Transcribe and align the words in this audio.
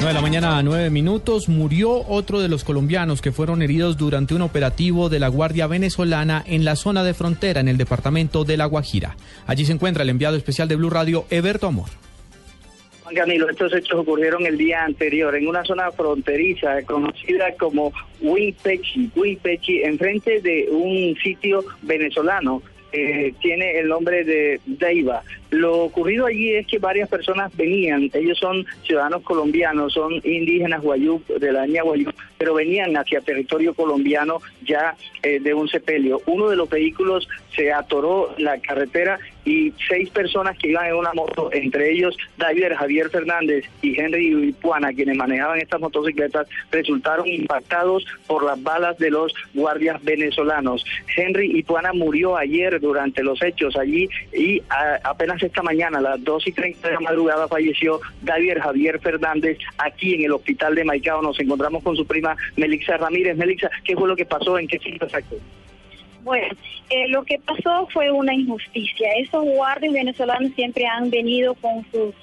9 0.00 0.14
de 0.14 0.14
la 0.14 0.22
mañana 0.22 0.56
a 0.56 0.62
9 0.62 0.88
minutos 0.88 1.50
murió 1.50 1.90
otro 2.08 2.40
de 2.40 2.48
los 2.48 2.64
colombianos 2.64 3.20
que 3.20 3.32
fueron 3.32 3.60
heridos 3.60 3.98
durante 3.98 4.34
un 4.34 4.40
operativo 4.40 5.10
de 5.10 5.18
la 5.18 5.28
Guardia 5.28 5.66
Venezolana 5.66 6.42
en 6.46 6.64
la 6.64 6.74
zona 6.74 7.04
de 7.04 7.12
frontera 7.12 7.60
en 7.60 7.68
el 7.68 7.76
departamento 7.76 8.44
de 8.44 8.56
La 8.56 8.64
Guajira. 8.64 9.14
Allí 9.46 9.66
se 9.66 9.72
encuentra 9.72 10.02
el 10.02 10.08
enviado 10.08 10.38
especial 10.38 10.68
de 10.68 10.76
Blue 10.76 10.88
Radio, 10.88 11.26
Eberto 11.28 11.66
Amor. 11.66 11.90
Juan 13.02 13.14
Camilo, 13.14 13.50
estos 13.50 13.74
hechos 13.74 14.00
ocurrieron 14.00 14.46
el 14.46 14.56
día 14.56 14.84
anterior 14.84 15.36
en 15.36 15.46
una 15.46 15.62
zona 15.64 15.90
fronteriza 15.90 16.80
conocida 16.86 17.52
como 17.58 17.92
Huipechi, 18.22 19.10
Huipechi, 19.14 19.82
enfrente 19.82 20.40
de 20.40 20.66
un 20.70 21.14
sitio 21.22 21.62
venezolano. 21.82 22.62
Eh, 22.90 23.34
tiene 23.42 23.78
el 23.78 23.88
nombre 23.88 24.24
de 24.24 24.62
Deiva. 24.64 25.22
Lo 25.50 25.80
ocurrido 25.80 26.26
allí 26.26 26.54
es 26.54 26.66
que 26.66 26.78
varias 26.78 27.08
personas 27.08 27.54
venían, 27.56 28.08
ellos 28.14 28.38
son 28.38 28.64
ciudadanos 28.84 29.22
colombianos, 29.22 29.92
son 29.92 30.14
indígenas 30.24 30.80
guayú, 30.80 31.22
de 31.40 31.52
la 31.52 31.64
etnia 31.64 31.82
guayú, 31.82 32.10
pero 32.38 32.54
venían 32.54 32.96
hacia 32.96 33.20
territorio 33.20 33.74
colombiano 33.74 34.38
ya 34.62 34.94
eh, 35.22 35.40
de 35.40 35.52
un 35.52 35.68
sepelio. 35.68 36.22
Uno 36.26 36.48
de 36.48 36.56
los 36.56 36.70
vehículos 36.70 37.28
se 37.54 37.72
atoró 37.72 38.34
la 38.38 38.58
carretera 38.60 39.18
y 39.44 39.72
seis 39.88 40.10
personas 40.10 40.56
que 40.58 40.68
iban 40.68 40.86
en 40.86 40.94
una 40.94 41.12
moto, 41.12 41.50
entre 41.52 41.90
ellos 41.90 42.16
David 42.36 42.72
Javier 42.78 43.10
Fernández 43.10 43.64
y 43.82 43.98
Henry 43.98 44.48
Ipuana, 44.48 44.92
quienes 44.92 45.16
manejaban 45.16 45.58
estas 45.58 45.80
motocicletas, 45.80 46.46
resultaron 46.70 47.26
impactados 47.26 48.04
por 48.26 48.44
las 48.44 48.62
balas 48.62 48.98
de 48.98 49.10
los 49.10 49.34
guardias 49.54 50.02
venezolanos. 50.04 50.84
Henry 51.16 51.58
Ipuana 51.58 51.92
murió 51.92 52.36
ayer 52.36 52.80
durante 52.80 53.22
los 53.22 53.42
hechos 53.42 53.76
allí 53.76 54.08
y 54.32 54.62
apenas 55.04 55.39
esta 55.42 55.62
mañana, 55.62 55.98
a 55.98 56.02
las 56.02 56.24
2 56.24 56.46
y 56.48 56.52
30 56.52 56.88
de 56.88 56.94
la 56.94 57.00
madrugada, 57.00 57.48
falleció 57.48 58.00
David 58.22 58.58
Javier 58.60 59.00
Fernández 59.00 59.58
aquí 59.78 60.14
en 60.14 60.24
el 60.24 60.32
hospital 60.32 60.74
de 60.74 60.84
Maicao. 60.84 61.22
Nos 61.22 61.38
encontramos 61.40 61.82
con 61.82 61.96
su 61.96 62.06
prima 62.06 62.36
Melixa 62.56 62.96
Ramírez. 62.96 63.36
Melixa, 63.36 63.70
¿qué 63.84 63.94
fue 63.94 64.08
lo 64.08 64.16
que 64.16 64.26
pasó? 64.26 64.58
¿En 64.58 64.66
qué 64.66 64.78
sitio 64.78 65.04
exacto? 65.04 65.36
Bueno, 66.22 66.54
eh, 66.90 67.08
lo 67.08 67.24
que 67.24 67.38
pasó 67.38 67.88
fue 67.92 68.10
una 68.10 68.34
injusticia. 68.34 69.08
Esos 69.18 69.44
guardias 69.44 69.92
venezolanos 69.92 70.52
siempre 70.54 70.86
han 70.86 71.10
venido 71.10 71.54
con 71.54 71.84
su 71.90 72.14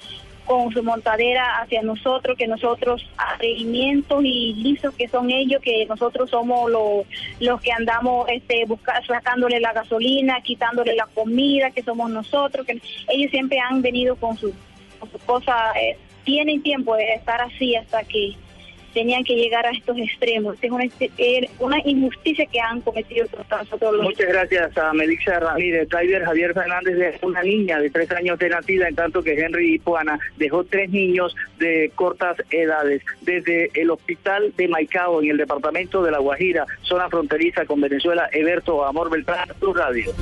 con 0.48 0.72
su 0.72 0.82
montadera 0.82 1.58
hacia 1.58 1.82
nosotros, 1.82 2.36
que 2.38 2.48
nosotros 2.48 3.06
atrevimientos 3.18 4.24
y 4.24 4.54
lisos 4.54 4.94
que 4.94 5.06
son 5.06 5.30
ellos, 5.30 5.60
que 5.60 5.84
nosotros 5.84 6.30
somos 6.30 6.70
los, 6.70 7.04
los 7.38 7.60
que 7.60 7.70
andamos 7.70 8.26
este, 8.30 8.64
buscar, 8.64 9.06
sacándole 9.06 9.60
la 9.60 9.74
gasolina, 9.74 10.40
quitándole 10.40 10.96
la 10.96 11.06
comida, 11.14 11.70
que 11.70 11.82
somos 11.82 12.10
nosotros, 12.10 12.66
que 12.66 12.80
ellos 13.08 13.30
siempre 13.30 13.60
han 13.60 13.82
venido 13.82 14.16
con 14.16 14.38
su, 14.38 14.54
con 14.98 15.10
su 15.12 15.18
cosa, 15.18 15.72
eh, 15.78 15.98
tienen 16.24 16.62
tiempo 16.62 16.96
de 16.96 17.12
estar 17.12 17.42
así 17.42 17.76
hasta 17.76 18.02
que 18.04 18.34
tenían 18.92 19.24
que 19.24 19.34
llegar 19.34 19.66
a 19.66 19.70
estos 19.70 19.98
extremos. 19.98 20.56
Es 20.60 20.70
una, 20.70 21.78
injusticia 21.84 22.46
que 22.46 22.60
han 22.60 22.80
cometido 22.80 23.26
nosotros 23.50 23.94
los... 23.94 24.02
Muchas 24.02 24.28
gracias 24.28 24.76
a 24.76 24.92
Melissa 24.92 25.40
Ramírez. 25.40 25.88
Tyler 25.88 26.24
Javier 26.24 26.54
Fernández 26.54 26.98
es 26.98 27.22
una 27.22 27.42
niña 27.42 27.78
de 27.78 27.90
tres 27.90 28.10
años 28.12 28.38
de 28.38 28.48
nacida, 28.48 28.88
en 28.88 28.94
tanto 28.94 29.22
que 29.22 29.34
Henry 29.34 29.74
Ipuana 29.74 30.18
dejó 30.36 30.64
tres 30.64 30.90
niños 30.90 31.34
de 31.58 31.90
cortas 31.94 32.36
edades. 32.50 33.02
Desde 33.22 33.70
el 33.74 33.90
hospital 33.90 34.52
de 34.56 34.68
Maicao, 34.68 35.22
en 35.22 35.30
el 35.30 35.36
departamento 35.36 36.02
de 36.02 36.10
La 36.10 36.18
Guajira, 36.18 36.66
zona 36.82 37.08
fronteriza 37.08 37.64
con 37.66 37.80
Venezuela, 37.80 38.28
Eberto 38.32 38.84
Amor 38.84 39.10
Beltrán, 39.10 39.48
tu 39.60 39.72
radio. 39.72 40.12